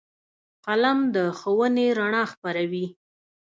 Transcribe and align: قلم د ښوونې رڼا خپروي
قلم 0.65 0.99
د 1.15 1.17
ښوونې 1.39 1.87
رڼا 1.99 2.23
خپروي 2.31 2.85